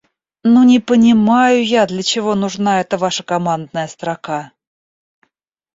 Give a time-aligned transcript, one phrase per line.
[0.53, 4.49] Ну не понимаю я для чего нужна эта ваша командная строка!